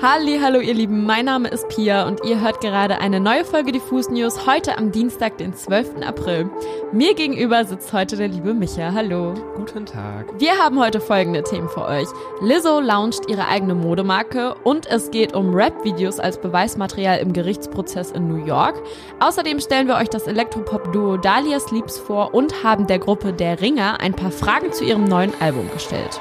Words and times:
Halli, 0.00 0.38
hallo 0.40 0.60
ihr 0.60 0.74
Lieben, 0.74 1.04
mein 1.06 1.24
Name 1.24 1.48
ist 1.48 1.66
Pia 1.66 2.06
und 2.06 2.24
ihr 2.24 2.40
hört 2.40 2.60
gerade 2.60 3.00
eine 3.00 3.18
neue 3.18 3.44
Folge 3.44 3.72
Diffus 3.72 4.08
News 4.08 4.46
heute 4.46 4.78
am 4.78 4.92
Dienstag, 4.92 5.38
den 5.38 5.54
12. 5.54 6.06
April. 6.06 6.48
Mir 6.92 7.14
gegenüber 7.14 7.64
sitzt 7.64 7.92
heute 7.92 8.14
der 8.14 8.28
liebe 8.28 8.54
Micha. 8.54 8.92
Hallo. 8.92 9.34
Guten 9.56 9.86
Tag. 9.86 10.38
Wir 10.38 10.52
haben 10.52 10.78
heute 10.78 11.00
folgende 11.00 11.42
Themen 11.42 11.68
für 11.68 11.84
euch. 11.84 12.06
Lizzo 12.40 12.78
launcht 12.78 13.28
ihre 13.28 13.48
eigene 13.48 13.74
Modemarke 13.74 14.54
und 14.62 14.86
es 14.86 15.10
geht 15.10 15.34
um 15.34 15.52
Rap-Videos 15.52 16.20
als 16.20 16.40
Beweismaterial 16.40 17.18
im 17.18 17.32
Gerichtsprozess 17.32 18.12
in 18.12 18.28
New 18.28 18.46
York. 18.46 18.80
Außerdem 19.18 19.58
stellen 19.58 19.88
wir 19.88 19.96
euch 19.96 20.10
das 20.10 20.28
Elektropop-Duo 20.28 21.16
Dahlia 21.16 21.58
Sleeps 21.58 21.98
vor 21.98 22.34
und 22.34 22.62
haben 22.62 22.86
der 22.86 23.00
Gruppe 23.00 23.32
Der 23.32 23.60
Ringer 23.60 24.00
ein 24.00 24.14
paar 24.14 24.30
Fragen 24.30 24.72
zu 24.72 24.84
ihrem 24.84 25.06
neuen 25.06 25.32
Album 25.40 25.68
gestellt. 25.72 26.20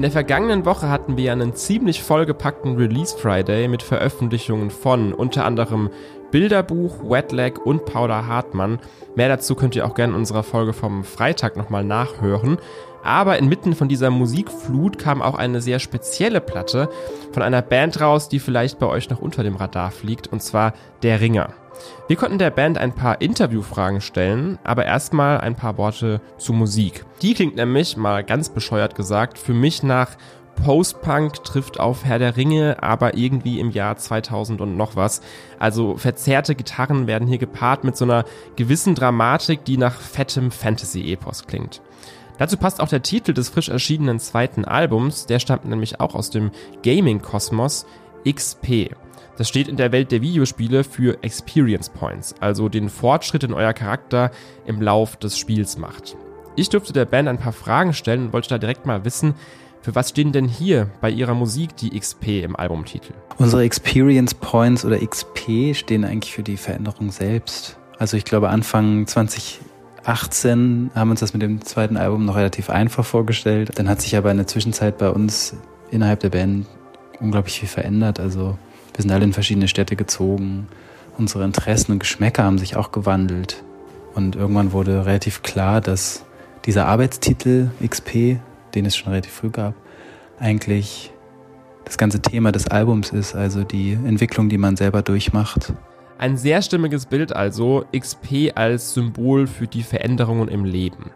In 0.00 0.04
der 0.04 0.12
vergangenen 0.12 0.64
Woche 0.64 0.88
hatten 0.88 1.18
wir 1.18 1.30
einen 1.30 1.54
ziemlich 1.54 2.02
vollgepackten 2.02 2.76
Release 2.76 3.14
Friday 3.14 3.68
mit 3.68 3.82
Veröffentlichungen 3.82 4.70
von 4.70 5.12
unter 5.12 5.44
anderem 5.44 5.90
Bilderbuch, 6.30 7.04
Wetlag 7.04 7.58
und 7.66 7.84
Paula 7.84 8.24
Hartmann. 8.24 8.78
Mehr 9.14 9.28
dazu 9.28 9.54
könnt 9.54 9.76
ihr 9.76 9.84
auch 9.84 9.92
gerne 9.92 10.14
in 10.14 10.18
unserer 10.20 10.42
Folge 10.42 10.72
vom 10.72 11.04
Freitag 11.04 11.58
nochmal 11.58 11.84
nachhören. 11.84 12.56
Aber 13.04 13.36
inmitten 13.36 13.74
von 13.74 13.90
dieser 13.90 14.08
Musikflut 14.08 14.98
kam 14.98 15.20
auch 15.20 15.34
eine 15.34 15.60
sehr 15.60 15.78
spezielle 15.78 16.40
Platte 16.40 16.88
von 17.32 17.42
einer 17.42 17.60
Band 17.60 18.00
raus, 18.00 18.30
die 18.30 18.38
vielleicht 18.38 18.78
bei 18.78 18.86
euch 18.86 19.10
noch 19.10 19.20
unter 19.20 19.42
dem 19.42 19.56
Radar 19.56 19.90
fliegt, 19.90 20.28
und 20.28 20.42
zwar 20.42 20.72
Der 21.02 21.20
Ringer. 21.20 21.50
Wir 22.08 22.16
konnten 22.16 22.38
der 22.38 22.50
Band 22.50 22.78
ein 22.78 22.94
paar 22.94 23.20
Interviewfragen 23.20 24.00
stellen, 24.00 24.58
aber 24.64 24.84
erstmal 24.84 25.40
ein 25.40 25.56
paar 25.56 25.78
Worte 25.78 26.20
zu 26.38 26.52
Musik. 26.52 27.04
Die 27.22 27.34
klingt 27.34 27.56
nämlich, 27.56 27.96
mal 27.96 28.24
ganz 28.24 28.48
bescheuert 28.48 28.94
gesagt, 28.94 29.38
für 29.38 29.54
mich 29.54 29.82
nach 29.82 30.16
Post-Punk 30.64 31.42
trifft 31.44 31.80
auf 31.80 32.04
Herr 32.04 32.18
der 32.18 32.36
Ringe, 32.36 32.82
aber 32.82 33.16
irgendwie 33.16 33.60
im 33.60 33.70
Jahr 33.70 33.96
2000 33.96 34.60
und 34.60 34.76
noch 34.76 34.94
was. 34.94 35.22
Also 35.58 35.96
verzerrte 35.96 36.54
Gitarren 36.54 37.06
werden 37.06 37.26
hier 37.26 37.38
gepaart 37.38 37.84
mit 37.84 37.96
so 37.96 38.04
einer 38.04 38.24
gewissen 38.56 38.94
Dramatik, 38.94 39.64
die 39.64 39.78
nach 39.78 39.94
fettem 39.94 40.50
Fantasy-Epos 40.50 41.46
klingt. 41.46 41.80
Dazu 42.38 42.56
passt 42.56 42.80
auch 42.80 42.88
der 42.88 43.02
Titel 43.02 43.34
des 43.34 43.50
frisch 43.50 43.68
erschienenen 43.68 44.18
zweiten 44.18 44.64
Albums, 44.64 45.26
der 45.26 45.40
stammt 45.40 45.66
nämlich 45.66 46.00
auch 46.00 46.14
aus 46.14 46.30
dem 46.30 46.50
Gaming-Kosmos, 46.82 47.86
XP. 48.26 48.94
Das 49.36 49.48
steht 49.48 49.68
in 49.68 49.76
der 49.76 49.92
Welt 49.92 50.12
der 50.12 50.20
Videospiele 50.20 50.84
für 50.84 51.22
Experience 51.22 51.88
Points, 51.88 52.34
also 52.40 52.68
den 52.68 52.88
Fortschritt, 52.88 53.42
den 53.42 53.54
euer 53.54 53.72
Charakter 53.72 54.30
im 54.66 54.82
Lauf 54.82 55.16
des 55.16 55.38
Spiels 55.38 55.78
macht. 55.78 56.16
Ich 56.56 56.68
durfte 56.68 56.92
der 56.92 57.04
Band 57.04 57.28
ein 57.28 57.38
paar 57.38 57.52
Fragen 57.52 57.94
stellen 57.94 58.26
und 58.26 58.32
wollte 58.32 58.48
da 58.48 58.58
direkt 58.58 58.84
mal 58.84 59.04
wissen, 59.04 59.34
für 59.82 59.94
was 59.94 60.10
stehen 60.10 60.32
denn 60.32 60.46
hier 60.46 60.90
bei 61.00 61.08
ihrer 61.08 61.32
Musik 61.32 61.74
die 61.76 61.98
XP 61.98 62.44
im 62.44 62.54
Albumtitel? 62.54 63.14
Unsere 63.38 63.62
Experience 63.62 64.34
Points 64.34 64.84
oder 64.84 64.98
XP 64.98 65.74
stehen 65.74 66.04
eigentlich 66.04 66.34
für 66.34 66.42
die 66.42 66.58
Veränderung 66.58 67.10
selbst. 67.10 67.78
Also 67.98 68.18
ich 68.18 68.26
glaube 68.26 68.50
Anfang 68.50 69.06
2018 69.06 70.90
haben 70.94 71.10
uns 71.10 71.20
das 71.20 71.32
mit 71.32 71.40
dem 71.40 71.62
zweiten 71.64 71.96
Album 71.96 72.26
noch 72.26 72.36
relativ 72.36 72.68
einfach 72.68 73.06
vorgestellt. 73.06 73.70
Dann 73.76 73.88
hat 73.88 74.02
sich 74.02 74.16
aber 74.18 74.30
in 74.30 74.36
der 74.36 74.46
Zwischenzeit 74.46 74.98
bei 74.98 75.08
uns 75.08 75.56
innerhalb 75.90 76.20
der 76.20 76.30
Band 76.30 76.66
unglaublich 77.18 77.60
viel 77.60 77.68
verändert. 77.68 78.20
Also 78.20 78.58
wir 78.94 79.02
sind 79.02 79.10
alle 79.10 79.24
in 79.24 79.32
verschiedene 79.32 79.68
Städte 79.68 79.96
gezogen. 79.96 80.68
Unsere 81.18 81.44
Interessen 81.44 81.92
und 81.92 81.98
Geschmäcker 81.98 82.44
haben 82.44 82.58
sich 82.58 82.76
auch 82.76 82.92
gewandelt. 82.92 83.62
Und 84.14 84.36
irgendwann 84.36 84.72
wurde 84.72 85.06
relativ 85.06 85.42
klar, 85.42 85.80
dass 85.80 86.24
dieser 86.64 86.86
Arbeitstitel 86.86 87.70
XP, 87.84 88.38
den 88.74 88.86
es 88.86 88.96
schon 88.96 89.10
relativ 89.10 89.32
früh 89.32 89.50
gab, 89.50 89.74
eigentlich 90.38 91.12
das 91.84 91.98
ganze 91.98 92.20
Thema 92.20 92.52
des 92.52 92.68
Albums 92.68 93.10
ist, 93.10 93.34
also 93.34 93.64
die 93.64 93.92
Entwicklung, 93.92 94.48
die 94.48 94.58
man 94.58 94.76
selber 94.76 95.02
durchmacht. 95.02 95.72
Ein 96.18 96.36
sehr 96.36 96.60
stimmiges 96.60 97.06
Bild 97.06 97.34
also, 97.34 97.84
XP 97.96 98.52
als 98.54 98.92
Symbol 98.94 99.46
für 99.46 99.66
die 99.66 99.82
Veränderungen 99.82 100.48
im 100.48 100.64
Leben. 100.64 101.10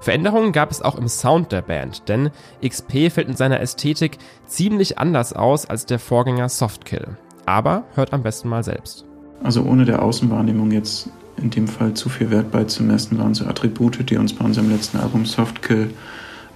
Veränderungen 0.00 0.52
gab 0.52 0.70
es 0.70 0.82
auch 0.82 0.96
im 0.96 1.08
Sound 1.08 1.52
der 1.52 1.62
Band, 1.62 2.08
denn 2.08 2.30
XP 2.64 3.10
fällt 3.10 3.28
in 3.28 3.36
seiner 3.36 3.60
Ästhetik 3.60 4.18
ziemlich 4.46 4.98
anders 4.98 5.32
aus 5.32 5.66
als 5.66 5.86
der 5.86 5.98
Vorgänger 5.98 6.48
Softkill. 6.48 7.16
Aber 7.44 7.84
hört 7.94 8.12
am 8.12 8.22
besten 8.22 8.48
mal 8.48 8.62
selbst. 8.62 9.04
Also 9.42 9.62
ohne 9.62 9.84
der 9.84 10.02
Außenwahrnehmung 10.02 10.70
jetzt 10.70 11.08
in 11.36 11.50
dem 11.50 11.68
Fall 11.68 11.94
zu 11.94 12.08
viel 12.08 12.30
Wert 12.30 12.50
beizumessen, 12.50 13.18
waren 13.18 13.34
so 13.34 13.44
Attribute, 13.46 14.08
die 14.08 14.16
uns 14.16 14.32
bei 14.32 14.44
unserem 14.44 14.70
letzten 14.70 14.98
Album 14.98 15.26
Softkill 15.26 15.90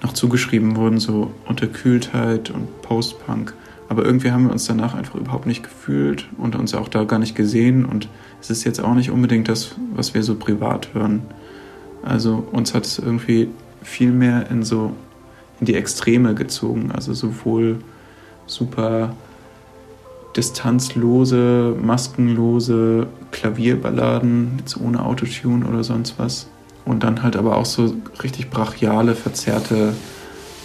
noch 0.03 0.13
zugeschrieben 0.13 0.77
wurden, 0.77 0.99
so 0.99 1.33
Unterkühltheit 1.47 2.51
und 2.51 2.83
Postpunk. 2.83 3.55
Aber 3.89 4.05
irgendwie 4.05 4.31
haben 4.31 4.45
wir 4.45 4.53
uns 4.53 4.67
danach 4.67 4.95
einfach 4.95 5.17
überhaupt 5.17 5.47
nicht 5.47 5.63
gefühlt 5.63 6.29
und 6.39 6.55
uns 6.55 6.75
auch 6.75 6.89
da 6.89 7.05
gar 7.05 7.19
nicht 7.19 7.35
gesehen. 7.35 7.85
Und 7.85 8.09
es 8.41 8.49
ist 8.49 8.65
jetzt 8.65 8.83
auch 8.83 8.95
nicht 8.95 9.11
unbedingt 9.11 9.49
das, 9.49 9.75
was 9.95 10.15
wir 10.15 10.23
so 10.23 10.37
privat 10.37 10.95
hören. 10.95 11.23
Also 12.03 12.47
uns 12.53 12.75
hat 12.75 12.87
es 12.87 12.99
irgendwie 12.99 13.49
viel 13.83 14.13
mehr 14.13 14.51
in 14.51 14.63
so 14.63 14.93
in 15.61 15.67
die 15.67 15.75
Extreme 15.75 16.35
gezogen. 16.35 16.91
Also 16.93 17.13
sowohl 17.13 17.81
super 18.47 19.15
distanzlose, 20.37 21.77
maskenlose 21.81 23.07
Klavierballaden, 23.33 24.57
jetzt 24.59 24.81
ohne 24.81 25.05
Autotune 25.05 25.67
oder 25.67 25.85
sonst 25.85 26.19
was. 26.19 26.49
Und 26.85 27.03
dann 27.03 27.23
halt 27.23 27.37
aber 27.37 27.57
auch 27.57 27.67
so 27.67 27.95
richtig 28.23 28.51
brachiale, 28.51 29.15
verzerrte 29.15 29.95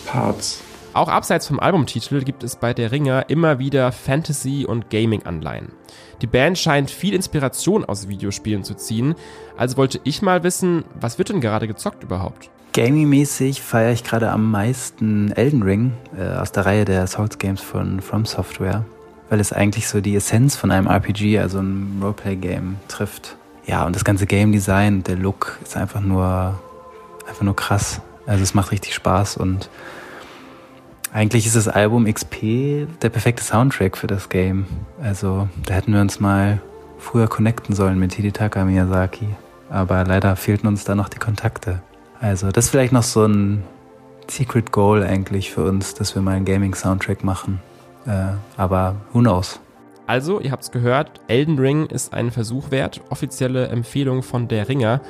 Parts. 0.06 0.62
Auch 0.96 1.10
abseits 1.10 1.46
vom 1.48 1.60
Albumtitel 1.60 2.24
gibt 2.24 2.42
es 2.42 2.56
bei 2.56 2.74
der 2.74 2.94
Ringer 2.94 3.30
immer 3.30 3.60
wieder 3.60 3.92
Fantasy- 3.92 4.66
und 4.66 4.90
Gaming-Anleihen. 4.90 5.74
Die 6.22 6.28
Band 6.28 6.58
scheint 6.58 6.90
viel 6.90 7.14
Inspiration 7.14 7.84
aus 7.84 8.08
Videospielen 8.08 8.64
zu 8.64 8.76
ziehen, 8.76 9.16
also 9.58 9.76
wollte 9.76 10.00
ich 10.06 10.22
mal 10.22 10.44
wissen, 10.44 10.86
was 10.98 11.18
wird 11.18 11.28
denn 11.28 11.42
gerade 11.42 11.68
gezockt 11.68 12.04
überhaupt? 12.04 12.50
Gaming-mäßig 12.72 13.62
feiere 13.62 13.92
ich 13.92 14.06
gerade 14.06 14.32
am 14.32 14.50
meisten 14.50 15.34
Elden 15.34 15.64
Ring 15.64 15.92
äh, 16.18 16.38
aus 16.38 16.54
der 16.54 16.66
Reihe 16.66 16.86
der 16.86 17.08
Souls 17.08 17.40
Games 17.40 17.60
von 17.60 18.00
From 18.00 18.26
Software, 18.26 18.86
weil 19.30 19.42
es 19.42 19.52
eigentlich 19.52 19.90
so 19.90 20.00
die 20.00 20.16
Essenz 20.16 20.56
von 20.56 20.72
einem 20.72 20.88
RPG, 20.88 21.40
also 21.40 21.60
ein 21.60 22.00
Roleplay-Game, 22.02 22.78
trifft. 22.88 23.36
Ja, 23.66 23.86
und 23.86 23.98
das 23.98 24.06
ganze 24.06 24.28
Game 24.28 24.54
Design, 24.54 25.04
der 25.04 25.18
Look 25.18 25.60
ist 25.62 25.76
einfach 25.76 26.00
nur, 26.00 26.58
einfach 27.28 27.44
nur 27.44 27.56
krass. 27.58 28.00
Also 28.26 28.44
es 28.44 28.54
macht 28.54 28.72
richtig 28.72 28.96
Spaß 28.96 29.36
und 29.36 29.70
eigentlich 31.16 31.46
ist 31.46 31.56
das 31.56 31.70
Album 31.70 32.12
XP 32.14 32.88
der 33.02 33.08
perfekte 33.08 33.42
Soundtrack 33.42 33.96
für 33.96 34.06
das 34.06 34.28
Game. 34.28 34.66
Also 35.02 35.48
da 35.66 35.74
hätten 35.76 35.94
wir 35.94 36.02
uns 36.02 36.20
mal 36.20 36.62
früher 37.00 37.30
connecten 37.30 37.74
sollen 37.74 37.98
mit 37.98 38.14
Hidetaka 38.16 38.66
Miyazaki. 38.66 39.30
Aber 39.70 40.04
leider 40.04 40.36
fehlten 40.36 40.68
uns 40.68 40.84
da 40.84 40.94
noch 40.94 41.08
die 41.08 41.18
Kontakte. 41.18 41.82
Also 42.20 42.52
das 42.52 42.66
ist 42.66 42.72
vielleicht 42.72 42.92
noch 42.92 43.04
so 43.04 43.26
ein 43.26 43.64
Secret 44.28 44.74
Goal 44.74 45.04
eigentlich 45.04 45.52
für 45.52 45.64
uns, 45.64 45.94
dass 45.94 46.16
wir 46.16 46.22
mal 46.22 46.36
einen 46.36 46.44
Gaming-Soundtrack 46.44 47.24
machen. 47.24 47.62
Äh, 48.06 48.34
aber 48.58 48.98
who 49.14 49.20
knows? 49.20 49.62
Also, 50.08 50.40
ihr 50.40 50.52
habt's 50.52 50.70
gehört, 50.70 51.20
Elden 51.28 51.58
Ring 51.58 51.88
ist 51.88 52.14
ein 52.14 52.30
Versuch 52.30 52.70
wert. 52.70 53.02
Offizielle 53.10 53.70
Empfehlung 53.70 54.22
von 54.22 54.48
der 54.48 54.70
Ringer 54.70 55.02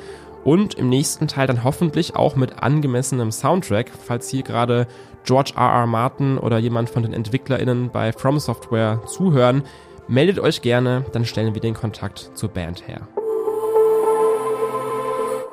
und 0.46 0.74
im 0.74 0.88
nächsten 0.88 1.26
Teil 1.26 1.48
dann 1.48 1.64
hoffentlich 1.64 2.14
auch 2.14 2.36
mit 2.36 2.62
angemessenem 2.62 3.32
Soundtrack, 3.32 3.90
falls 3.90 4.28
hier 4.28 4.44
gerade 4.44 4.86
George 5.24 5.54
R. 5.56 5.80
R. 5.80 5.86
Martin 5.86 6.38
oder 6.38 6.58
jemand 6.58 6.88
von 6.88 7.02
den 7.02 7.12
EntwicklerInnen 7.12 7.90
bei 7.90 8.12
From 8.12 8.38
Software 8.38 9.02
zuhören, 9.06 9.64
meldet 10.06 10.38
euch 10.38 10.62
gerne, 10.62 11.04
dann 11.12 11.24
stellen 11.24 11.54
wir 11.54 11.60
den 11.60 11.74
Kontakt 11.74 12.30
zur 12.34 12.48
Band 12.48 12.86
her. 12.86 13.08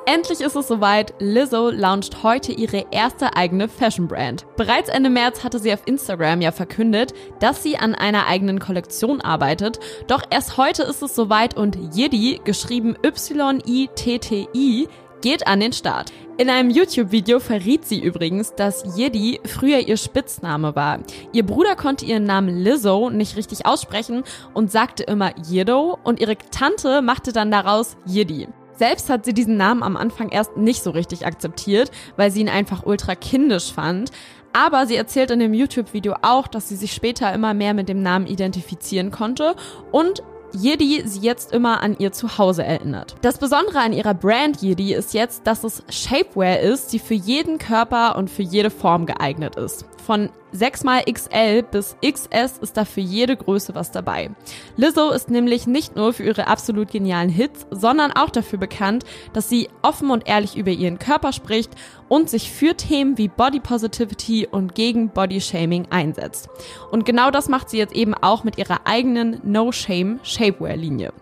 Endlich 0.06 0.42
ist 0.42 0.54
es 0.54 0.68
soweit. 0.68 1.14
Lizzo 1.18 1.70
launcht 1.70 2.22
heute 2.22 2.52
ihre 2.52 2.84
erste 2.90 3.36
eigene 3.36 3.68
Fashion 3.68 4.06
Brand. 4.06 4.44
Bereits 4.56 4.90
Ende 4.90 5.08
März 5.08 5.42
hatte 5.42 5.58
sie 5.58 5.72
auf 5.72 5.86
Instagram 5.86 6.42
ja 6.42 6.52
verkündet, 6.52 7.14
dass 7.40 7.62
sie 7.62 7.78
an 7.78 7.94
einer 7.94 8.26
eigenen 8.26 8.58
Kollektion 8.58 9.22
arbeitet. 9.22 9.80
Doch 10.06 10.22
erst 10.28 10.58
heute 10.58 10.82
ist 10.82 11.02
es 11.02 11.14
soweit 11.14 11.56
und 11.56 11.78
Yiddy, 11.96 12.42
geschrieben 12.44 12.96
Y-I-T-T-I, 13.02 14.88
geht 15.22 15.46
an 15.46 15.60
den 15.60 15.72
Start. 15.72 16.12
In 16.36 16.50
einem 16.50 16.68
YouTube-Video 16.68 17.40
verriet 17.40 17.86
sie 17.86 18.02
übrigens, 18.02 18.54
dass 18.54 18.98
Yiddy 18.98 19.40
früher 19.46 19.78
ihr 19.78 19.96
Spitzname 19.96 20.76
war. 20.76 20.98
Ihr 21.32 21.46
Bruder 21.46 21.76
konnte 21.76 22.04
ihren 22.04 22.24
Namen 22.24 22.62
Lizzo 22.62 23.08
nicht 23.08 23.36
richtig 23.36 23.64
aussprechen 23.64 24.22
und 24.52 24.70
sagte 24.70 25.04
immer 25.04 25.32
Yiddo 25.48 25.98
und 26.04 26.20
ihre 26.20 26.36
Tante 26.36 27.00
machte 27.00 27.32
dann 27.32 27.50
daraus 27.50 27.96
Yiddy. 28.04 28.48
Selbst 28.76 29.08
hat 29.10 29.24
sie 29.24 29.34
diesen 29.34 29.56
Namen 29.56 29.82
am 29.82 29.96
Anfang 29.96 30.28
erst 30.30 30.56
nicht 30.56 30.82
so 30.82 30.90
richtig 30.90 31.26
akzeptiert, 31.26 31.90
weil 32.16 32.30
sie 32.30 32.40
ihn 32.40 32.48
einfach 32.48 32.84
ultra 32.84 33.14
kindisch 33.14 33.72
fand. 33.72 34.10
Aber 34.52 34.86
sie 34.86 34.96
erzählt 34.96 35.30
in 35.32 35.40
dem 35.40 35.52
YouTube-Video 35.52 36.14
auch, 36.22 36.46
dass 36.46 36.68
sie 36.68 36.76
sich 36.76 36.92
später 36.92 37.32
immer 37.32 37.54
mehr 37.54 37.74
mit 37.74 37.88
dem 37.88 38.02
Namen 38.02 38.26
identifizieren 38.26 39.10
konnte 39.10 39.56
und 39.90 40.22
Yidi 40.54 41.02
sie 41.04 41.20
jetzt 41.20 41.52
immer 41.52 41.82
an 41.82 41.96
ihr 41.98 42.12
Zuhause 42.12 42.64
erinnert. 42.64 43.16
Das 43.22 43.38
Besondere 43.38 43.80
an 43.80 43.92
ihrer 43.92 44.14
Brand 44.14 44.62
Yidi 44.62 44.94
ist 44.94 45.12
jetzt, 45.12 45.46
dass 45.48 45.64
es 45.64 45.82
Shapewear 45.90 46.60
ist, 46.60 46.92
die 46.92 47.00
für 47.00 47.14
jeden 47.14 47.58
Körper 47.58 48.16
und 48.16 48.30
für 48.30 48.42
jede 48.42 48.70
Form 48.70 49.06
geeignet 49.06 49.56
ist. 49.56 49.84
Von 50.06 50.30
6xL 50.54 51.62
bis 51.62 51.96
XS 52.04 52.58
ist 52.58 52.76
da 52.76 52.84
für 52.84 53.00
jede 53.00 53.36
Größe 53.36 53.74
was 53.74 53.90
dabei. 53.90 54.30
Lizzo 54.76 55.10
ist 55.10 55.30
nämlich 55.30 55.66
nicht 55.66 55.96
nur 55.96 56.12
für 56.12 56.24
ihre 56.24 56.46
absolut 56.46 56.90
genialen 56.90 57.28
Hits, 57.28 57.66
sondern 57.70 58.12
auch 58.12 58.30
dafür 58.30 58.58
bekannt, 58.58 59.04
dass 59.32 59.48
sie 59.48 59.68
offen 59.82 60.10
und 60.10 60.28
ehrlich 60.28 60.56
über 60.56 60.70
ihren 60.70 60.98
Körper 60.98 61.32
spricht 61.32 61.72
und 62.08 62.30
sich 62.30 62.50
für 62.50 62.76
Themen 62.76 63.18
wie 63.18 63.28
Body 63.28 63.60
Positivity 63.60 64.46
und 64.50 64.74
gegen 64.74 65.08
Body 65.08 65.40
Shaming 65.40 65.86
einsetzt. 65.90 66.48
Und 66.90 67.04
genau 67.04 67.30
das 67.30 67.48
macht 67.48 67.70
sie 67.70 67.78
jetzt 67.78 67.94
eben 67.94 68.14
auch 68.14 68.44
mit 68.44 68.58
ihrer 68.58 68.86
eigenen 68.86 69.40
No 69.42 69.72
Shame 69.72 70.20
Shapewear 70.22 70.76
Linie. 70.76 71.12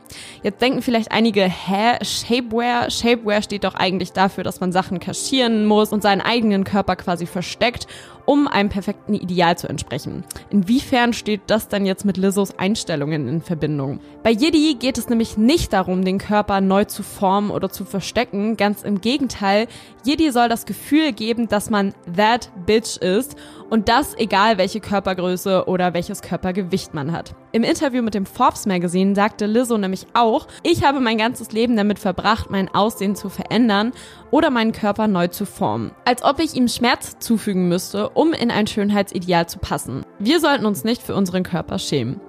Jetzt 0.42 0.60
denken 0.60 0.82
vielleicht 0.82 1.12
einige, 1.12 1.42
hä, 1.42 1.98
Shapewear? 2.02 2.90
Shapewear 2.90 3.42
steht 3.42 3.64
doch 3.64 3.74
eigentlich 3.74 4.12
dafür, 4.12 4.44
dass 4.44 4.60
man 4.60 4.72
Sachen 4.72 5.00
kaschieren 5.00 5.66
muss 5.66 5.92
und 5.92 6.02
seinen 6.02 6.20
eigenen 6.20 6.64
Körper 6.64 6.96
quasi 6.96 7.26
versteckt 7.26 7.86
um 8.24 8.46
einem 8.46 8.68
perfekten 8.68 9.14
Ideal 9.14 9.56
zu 9.58 9.68
entsprechen. 9.68 10.24
Inwiefern 10.50 11.12
steht 11.12 11.42
das 11.46 11.68
dann 11.68 11.86
jetzt 11.86 12.04
mit 12.04 12.16
Lizzos 12.16 12.58
Einstellungen 12.58 13.28
in 13.28 13.40
Verbindung? 13.40 14.00
Bei 14.22 14.30
Yiddy 14.30 14.76
geht 14.78 14.98
es 14.98 15.08
nämlich 15.08 15.36
nicht 15.36 15.72
darum, 15.72 16.04
den 16.04 16.18
Körper 16.18 16.60
neu 16.60 16.84
zu 16.84 17.02
formen 17.02 17.50
oder 17.50 17.70
zu 17.70 17.84
verstecken. 17.84 18.56
Ganz 18.56 18.82
im 18.82 19.00
Gegenteil, 19.00 19.66
Yiddy 20.06 20.30
soll 20.30 20.48
das 20.48 20.66
Gefühl 20.66 21.12
geben, 21.12 21.48
dass 21.48 21.70
man 21.70 21.94
that 22.16 22.50
bitch 22.66 22.96
ist 22.98 23.36
und 23.72 23.88
das 23.88 24.14
egal 24.18 24.58
welche 24.58 24.80
Körpergröße 24.80 25.64
oder 25.66 25.94
welches 25.94 26.20
Körpergewicht 26.20 26.92
man 26.92 27.10
hat. 27.10 27.34
Im 27.52 27.62
Interview 27.62 28.02
mit 28.02 28.12
dem 28.12 28.26
Forbes 28.26 28.66
Magazine 28.66 29.14
sagte 29.14 29.46
Lizzo 29.46 29.78
nämlich 29.78 30.06
auch, 30.12 30.46
ich 30.62 30.84
habe 30.84 31.00
mein 31.00 31.16
ganzes 31.16 31.52
Leben 31.52 31.74
damit 31.74 31.98
verbracht, 31.98 32.50
mein 32.50 32.68
Aussehen 32.68 33.16
zu 33.16 33.30
verändern 33.30 33.92
oder 34.30 34.50
meinen 34.50 34.72
Körper 34.72 35.08
neu 35.08 35.28
zu 35.28 35.46
formen. 35.46 35.92
Als 36.04 36.22
ob 36.22 36.38
ich 36.38 36.54
ihm 36.54 36.68
Schmerz 36.68 37.16
zufügen 37.18 37.70
müsste, 37.70 38.10
um 38.10 38.34
in 38.34 38.50
ein 38.50 38.66
Schönheitsideal 38.66 39.48
zu 39.48 39.58
passen. 39.58 40.04
Wir 40.18 40.38
sollten 40.38 40.66
uns 40.66 40.84
nicht 40.84 41.02
für 41.02 41.14
unseren 41.14 41.42
Körper 41.42 41.78
schämen. 41.78 42.20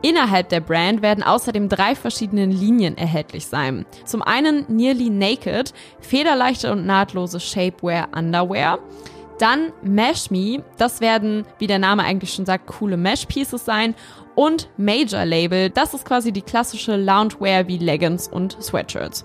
Innerhalb 0.00 0.48
der 0.48 0.60
Brand 0.60 1.02
werden 1.02 1.22
außerdem 1.22 1.68
drei 1.68 1.96
verschiedene 1.96 2.46
Linien 2.46 2.96
erhältlich 2.96 3.46
sein. 3.46 3.84
Zum 4.06 4.22
einen 4.22 4.64
Nearly 4.68 5.10
Naked, 5.10 5.74
federleichte 6.00 6.72
und 6.72 6.86
nahtlose 6.86 7.40
Shapewear 7.40 8.08
Underwear. 8.16 8.78
Dann 9.38 9.72
Mesh 9.82 10.30
Me, 10.30 10.64
das 10.78 11.00
werden, 11.00 11.46
wie 11.58 11.68
der 11.68 11.78
Name 11.78 12.02
eigentlich 12.02 12.34
schon 12.34 12.46
sagt, 12.46 12.66
coole 12.66 12.96
Mesh 12.96 13.26
Pieces 13.26 13.64
sein. 13.64 13.94
Und 14.34 14.68
Major 14.76 15.24
Label, 15.24 15.70
das 15.70 15.94
ist 15.94 16.04
quasi 16.04 16.32
die 16.32 16.42
klassische 16.42 16.96
Loungewear 16.96 17.66
wie 17.66 17.78
Leggings 17.78 18.28
und 18.28 18.56
Sweatshirts. 18.62 19.24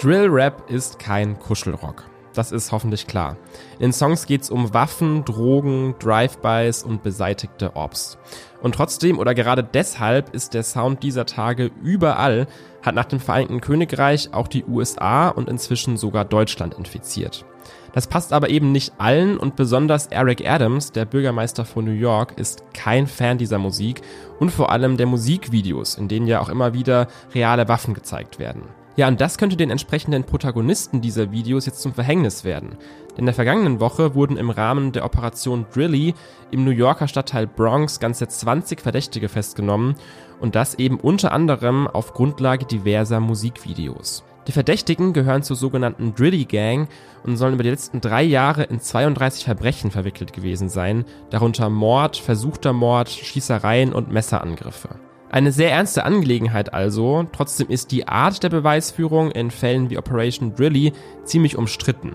Drill 0.00 0.26
Rap 0.28 0.68
ist 0.68 0.98
kein 0.98 1.38
Kuschelrock. 1.38 2.04
Das 2.34 2.52
ist 2.52 2.72
hoffentlich 2.72 3.06
klar. 3.06 3.36
In 3.74 3.86
den 3.86 3.92
Songs 3.92 4.26
geht's 4.26 4.50
um 4.50 4.72
Waffen, 4.72 5.24
Drogen, 5.24 5.94
Drive-Bys 5.98 6.82
und 6.82 7.02
beseitigte 7.02 7.76
Ops. 7.76 8.18
Und 8.62 8.74
trotzdem 8.74 9.18
oder 9.18 9.34
gerade 9.34 9.62
deshalb 9.62 10.34
ist 10.34 10.54
der 10.54 10.62
Sound 10.62 11.02
dieser 11.02 11.26
Tage 11.26 11.70
überall, 11.82 12.46
hat 12.82 12.94
nach 12.94 13.04
dem 13.04 13.20
Vereinigten 13.20 13.60
Königreich 13.60 14.32
auch 14.32 14.48
die 14.48 14.64
USA 14.64 15.28
und 15.28 15.48
inzwischen 15.48 15.96
sogar 15.96 16.24
Deutschland 16.24 16.74
infiziert. 16.74 17.44
Das 17.92 18.06
passt 18.06 18.32
aber 18.32 18.48
eben 18.48 18.72
nicht 18.72 18.94
allen 18.98 19.36
und 19.36 19.54
besonders 19.54 20.06
Eric 20.06 20.48
Adams, 20.48 20.92
der 20.92 21.04
Bürgermeister 21.04 21.64
von 21.64 21.84
New 21.84 21.92
York, 21.92 22.38
ist 22.38 22.64
kein 22.72 23.06
Fan 23.06 23.36
dieser 23.36 23.58
Musik 23.58 24.00
und 24.40 24.50
vor 24.50 24.70
allem 24.70 24.96
der 24.96 25.06
Musikvideos, 25.06 25.96
in 25.96 26.08
denen 26.08 26.26
ja 26.26 26.40
auch 26.40 26.48
immer 26.48 26.72
wieder 26.72 27.08
reale 27.34 27.68
Waffen 27.68 27.92
gezeigt 27.92 28.38
werden. 28.38 28.62
Ja, 28.94 29.08
und 29.08 29.20
das 29.22 29.38
könnte 29.38 29.56
den 29.56 29.70
entsprechenden 29.70 30.24
Protagonisten 30.24 31.00
dieser 31.00 31.32
Videos 31.32 31.64
jetzt 31.64 31.80
zum 31.80 31.94
Verhängnis 31.94 32.44
werden. 32.44 32.76
Denn 33.12 33.20
in 33.20 33.24
der 33.26 33.34
vergangenen 33.34 33.80
Woche 33.80 34.14
wurden 34.14 34.36
im 34.36 34.50
Rahmen 34.50 34.92
der 34.92 35.04
Operation 35.04 35.64
Drilly 35.72 36.14
im 36.50 36.64
New 36.64 36.70
Yorker 36.70 37.08
Stadtteil 37.08 37.46
Bronx 37.46 38.00
ganze 38.00 38.28
20 38.28 38.80
Verdächtige 38.80 39.30
festgenommen 39.30 39.94
und 40.40 40.54
das 40.54 40.74
eben 40.74 41.00
unter 41.00 41.32
anderem 41.32 41.86
auf 41.86 42.12
Grundlage 42.12 42.66
diverser 42.66 43.20
Musikvideos. 43.20 44.24
Die 44.46 44.52
Verdächtigen 44.52 45.12
gehören 45.12 45.42
zur 45.42 45.56
sogenannten 45.56 46.14
Drilly 46.14 46.44
Gang 46.44 46.88
und 47.22 47.36
sollen 47.36 47.54
über 47.54 47.62
die 47.62 47.70
letzten 47.70 48.00
drei 48.00 48.24
Jahre 48.24 48.64
in 48.64 48.80
32 48.80 49.44
Verbrechen 49.44 49.90
verwickelt 49.90 50.32
gewesen 50.32 50.68
sein, 50.68 51.04
darunter 51.30 51.70
Mord, 51.70 52.16
versuchter 52.16 52.72
Mord, 52.72 53.08
Schießereien 53.08 53.92
und 53.92 54.10
Messerangriffe. 54.10 54.96
Eine 55.32 55.50
sehr 55.50 55.72
ernste 55.72 56.04
Angelegenheit 56.04 56.74
also, 56.74 57.26
trotzdem 57.32 57.70
ist 57.70 57.90
die 57.90 58.06
Art 58.06 58.42
der 58.42 58.50
Beweisführung 58.50 59.30
in 59.30 59.50
Fällen 59.50 59.88
wie 59.88 59.96
Operation 59.96 60.54
Drilly 60.54 60.92
ziemlich 61.24 61.56
umstritten. 61.56 62.14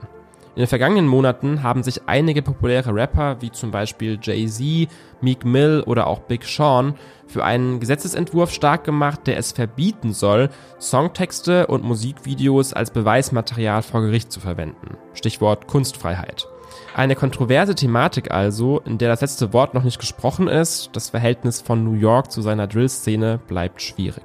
In 0.54 0.60
den 0.60 0.68
vergangenen 0.68 1.08
Monaten 1.08 1.64
haben 1.64 1.82
sich 1.82 2.02
einige 2.06 2.44
populäre 2.44 2.94
Rapper 2.94 3.42
wie 3.42 3.52
zum 3.52 3.72
Beispiel 3.72 4.20
Jay-Z, 4.22 4.88
Meek 5.20 5.46
Mill 5.46 5.84
oder 5.88 6.06
auch 6.06 6.20
Big 6.20 6.44
Sean 6.44 6.94
für 7.26 7.44
einen 7.44 7.80
Gesetzesentwurf 7.80 8.52
stark 8.52 8.84
gemacht, 8.84 9.22
der 9.26 9.38
es 9.38 9.52
verbieten 9.52 10.14
soll, 10.14 10.50
Songtexte 10.80 11.66
und 11.66 11.84
Musikvideos 11.84 12.74
als 12.74 12.92
Beweismaterial 12.92 13.82
vor 13.82 14.02
Gericht 14.02 14.32
zu 14.32 14.40
verwenden. 14.40 14.96
Stichwort 15.14 15.66
Kunstfreiheit. 15.66 16.48
Eine 16.96 17.16
kontroverse 17.16 17.76
Thematik 17.76 18.32
also, 18.32 18.82
in 18.86 18.98
der 18.98 19.10
das 19.10 19.22
letzte 19.22 19.54
Wort 19.54 19.74
noch 19.74 19.84
nicht 19.84 20.00
gesprochen 20.00 20.48
ist. 20.48 20.90
Das 20.94 21.10
Verhältnis 21.10 21.62
von 21.62 21.84
New 21.84 21.94
York 21.94 22.32
zu 22.32 22.42
seiner 22.42 22.68
Drill-Szene 22.68 23.40
bleibt 23.48 23.82
schwierig. 23.82 24.24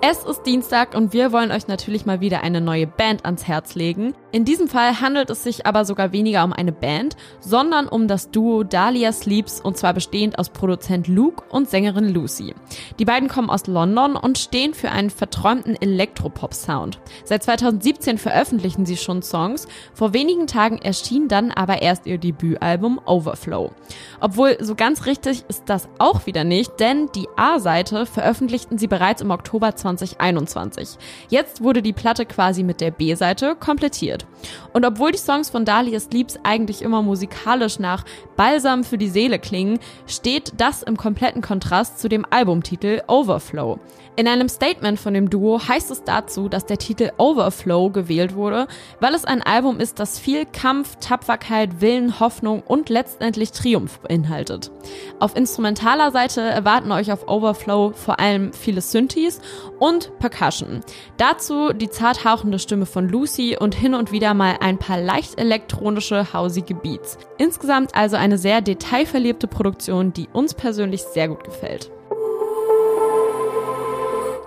Es 0.00 0.22
ist 0.22 0.44
Dienstag 0.44 0.94
und 0.94 1.12
wir 1.12 1.32
wollen 1.32 1.50
euch 1.50 1.66
natürlich 1.66 2.06
mal 2.06 2.20
wieder 2.20 2.44
eine 2.44 2.60
neue 2.60 2.86
Band 2.86 3.24
ans 3.24 3.48
Herz 3.48 3.74
legen. 3.74 4.14
In 4.30 4.44
diesem 4.44 4.68
Fall 4.68 5.00
handelt 5.00 5.28
es 5.28 5.42
sich 5.42 5.66
aber 5.66 5.84
sogar 5.84 6.12
weniger 6.12 6.44
um 6.44 6.52
eine 6.52 6.70
Band, 6.70 7.16
sondern 7.40 7.88
um 7.88 8.06
das 8.06 8.30
Duo 8.30 8.62
Dahlia 8.62 9.10
Sleeps 9.10 9.60
und 9.60 9.76
zwar 9.76 9.94
bestehend 9.94 10.38
aus 10.38 10.50
Produzent 10.50 11.08
Luke 11.08 11.42
und 11.50 11.68
Sängerin 11.68 12.14
Lucy. 12.14 12.54
Die 13.00 13.04
beiden 13.04 13.28
kommen 13.28 13.50
aus 13.50 13.66
London 13.66 14.14
und 14.14 14.38
stehen 14.38 14.72
für 14.72 14.92
einen 14.92 15.10
verträumten 15.10 15.74
Elektropop-Sound. 15.74 17.00
Seit 17.24 17.42
2017 17.42 18.18
veröffentlichen 18.18 18.86
sie 18.86 18.98
schon 18.98 19.22
Songs, 19.22 19.66
vor 19.94 20.14
wenigen 20.14 20.46
Tagen 20.46 20.78
erschien 20.78 21.26
dann 21.26 21.50
aber 21.50 21.82
erst 21.82 22.06
ihr 22.06 22.18
Debütalbum 22.18 23.00
Overflow. 23.04 23.72
Obwohl 24.20 24.58
so 24.60 24.76
ganz 24.76 25.06
richtig 25.06 25.44
ist 25.48 25.64
das 25.66 25.88
auch 25.98 26.26
wieder 26.26 26.44
nicht, 26.44 26.78
denn 26.78 27.08
die 27.16 27.26
A-Seite 27.36 28.06
veröffentlichten 28.06 28.78
sie 28.78 28.86
bereits 28.86 29.22
im 29.22 29.32
Oktober 29.32 29.74
2020 29.74 29.87
2021. 29.96 30.98
Jetzt 31.28 31.62
wurde 31.62 31.82
die 31.82 31.92
Platte 31.92 32.26
quasi 32.26 32.62
mit 32.62 32.80
der 32.80 32.90
B-Seite 32.90 33.56
komplettiert. 33.56 34.26
Und 34.72 34.84
obwohl 34.84 35.12
die 35.12 35.18
Songs 35.18 35.50
von 35.50 35.64
Dahlia 35.64 35.98
Sleeps 35.98 36.38
eigentlich 36.42 36.82
immer 36.82 37.02
musikalisch 37.02 37.78
nach 37.78 38.04
Balsam 38.36 38.84
für 38.84 38.98
die 38.98 39.08
Seele 39.08 39.38
klingen, 39.38 39.78
steht 40.06 40.52
das 40.56 40.82
im 40.82 40.96
kompletten 40.96 41.42
Kontrast 41.42 41.98
zu 41.98 42.08
dem 42.08 42.26
Albumtitel 42.28 43.02
Overflow. 43.06 43.78
In 44.18 44.26
einem 44.26 44.48
Statement 44.48 44.98
von 44.98 45.14
dem 45.14 45.30
Duo 45.30 45.60
heißt 45.68 45.92
es 45.92 46.02
dazu, 46.02 46.48
dass 46.48 46.66
der 46.66 46.78
Titel 46.78 47.12
Overflow 47.18 47.90
gewählt 47.90 48.34
wurde, 48.34 48.66
weil 48.98 49.14
es 49.14 49.24
ein 49.24 49.42
Album 49.42 49.78
ist, 49.78 50.00
das 50.00 50.18
viel 50.18 50.44
Kampf, 50.44 50.96
Tapferkeit, 50.96 51.80
Willen, 51.80 52.18
Hoffnung 52.18 52.64
und 52.66 52.88
letztendlich 52.88 53.52
Triumph 53.52 54.00
beinhaltet. 54.00 54.72
Auf 55.20 55.36
instrumentaler 55.36 56.10
Seite 56.10 56.40
erwarten 56.40 56.90
euch 56.90 57.12
auf 57.12 57.28
Overflow 57.28 57.92
vor 57.94 58.18
allem 58.18 58.52
viele 58.52 58.80
Synthes 58.80 59.40
und 59.78 60.18
Percussion. 60.18 60.80
Dazu 61.16 61.72
die 61.72 61.90
zart 61.90 62.24
hauchende 62.24 62.58
Stimme 62.58 62.86
von 62.86 63.08
Lucy 63.08 63.56
und 63.58 63.74
hin 63.74 63.94
und 63.94 64.12
wieder 64.12 64.34
mal 64.34 64.56
ein 64.60 64.78
paar 64.78 65.00
leicht 65.00 65.38
elektronische, 65.38 66.32
hausige 66.32 66.74
Beats. 66.74 67.18
Insgesamt 67.38 67.94
also 67.94 68.16
eine 68.16 68.38
sehr 68.38 68.60
detailverliebte 68.60 69.46
Produktion, 69.46 70.12
die 70.12 70.28
uns 70.32 70.54
persönlich 70.54 71.02
sehr 71.02 71.28
gut 71.28 71.44
gefällt. 71.44 71.90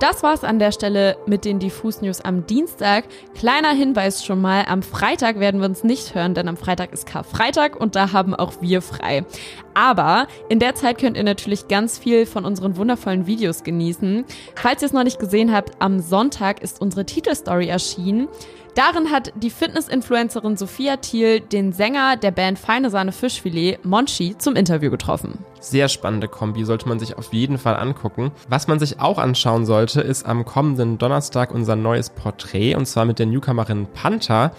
Das 0.02 0.24
war's 0.24 0.44
an 0.44 0.58
der 0.58 0.72
Stelle 0.72 1.16
mit 1.28 1.46
den 1.46 1.60
Diffus 1.60 2.02
News 2.02 2.22
am 2.22 2.48
Dienstag. 2.48 3.04
Kleiner 3.36 3.70
Hinweis 3.70 4.26
schon 4.26 4.42
mal, 4.42 4.66
am 4.68 4.82
Freitag 4.82 5.40
werden 5.40 5.62
wir 5.62 5.70
uns 5.70 5.84
nicht 5.84 6.16
hören, 6.16 6.34
denn 6.34 6.48
am 6.48 6.58
Freitag 6.58 6.92
ist 6.92 7.06
Karfreitag 7.06 7.80
und 7.80 7.96
da 7.96 8.12
haben 8.12 8.34
auch 8.34 8.54
wir 8.62 8.82
frei. 8.82 9.26
Aber 9.74 10.28
in 10.50 10.60
der 10.60 10.76
Zeit 10.76 10.98
könnt 10.98 11.18
ihr 11.18 11.24
natürlich 11.24 11.68
ganz 11.68 11.98
viel 11.98 12.26
von 12.26 12.46
unseren 12.46 12.76
wundervollen 12.78 13.28
Videos 13.28 13.64
genießen. 13.64 14.26
Falls 14.56 14.82
ihr 14.82 14.88
es 14.88 14.94
noch 14.94 15.04
nicht 15.04 15.20
gesehen 15.20 15.54
habt, 15.54 15.74
am 15.80 16.00
Sonntag 16.00 16.62
ist 16.62 16.82
unsere 16.82 17.06
Titelstory 17.06 17.68
erschienen. 17.68 18.28
Darin 18.76 19.12
hat 19.12 19.34
die 19.36 19.50
Fitness-Influencerin 19.50 20.56
Sophia 20.56 20.96
Thiel 20.96 21.42
den 21.42 21.74
Sänger 21.74 22.16
der 22.16 22.32
Band 22.32 22.58
Feine 22.58 22.90
Sahne 22.90 23.12
Fischfilet, 23.12 23.84
Monchi, 23.84 24.38
zum 24.38 24.56
Interview 24.56 24.90
getroffen. 24.90 25.40
Sehr 25.60 25.90
spannende 25.90 26.30
Kombi, 26.30 26.64
sollte 26.64 26.88
man 26.88 26.98
sich 26.98 27.18
auf 27.18 27.34
jeden 27.34 27.58
Fall 27.58 27.76
angucken. 27.76 28.32
Was 28.48 28.70
man 28.70 28.80
sich 28.80 29.02
auch 29.02 29.18
anschauen 29.18 29.66
sollte, 29.66 30.00
ist 30.00 30.26
am 30.26 30.46
kommenden 30.46 30.98
Donnerstag 30.98 31.54
unser 31.54 31.76
neues 31.76 32.12
Porträt, 32.12 32.76
und 32.76 32.86
zwar 32.86 33.04
mit 33.04 33.20
der 33.20 33.26
Newcomerin 33.26 33.88
Panther. 33.94 34.54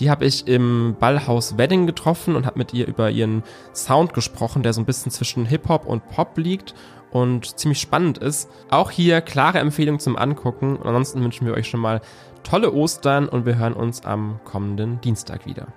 Die 0.00 0.10
habe 0.10 0.24
ich 0.24 0.46
im 0.46 0.96
Ballhaus 0.98 1.56
Wedding 1.56 1.86
getroffen 1.86 2.36
und 2.36 2.46
habe 2.46 2.58
mit 2.58 2.74
ihr 2.74 2.86
über 2.86 3.10
ihren 3.10 3.42
Sound 3.74 4.12
gesprochen, 4.14 4.62
der 4.62 4.72
so 4.72 4.80
ein 4.80 4.86
bisschen 4.86 5.10
zwischen 5.10 5.46
Hip-Hop 5.46 5.86
und 5.86 6.08
Pop 6.08 6.36
liegt 6.36 6.74
und 7.10 7.58
ziemlich 7.58 7.80
spannend 7.80 8.18
ist. 8.18 8.50
Auch 8.70 8.90
hier 8.90 9.20
klare 9.20 9.58
Empfehlung 9.58 9.98
zum 9.98 10.16
Angucken. 10.16 10.78
Ansonsten 10.82 11.22
wünschen 11.22 11.46
wir 11.46 11.54
euch 11.54 11.68
schon 11.68 11.80
mal 11.80 12.00
tolle 12.42 12.72
Ostern 12.72 13.28
und 13.28 13.46
wir 13.46 13.56
hören 13.56 13.74
uns 13.74 14.04
am 14.04 14.38
kommenden 14.44 15.00
Dienstag 15.00 15.46
wieder. 15.46 15.68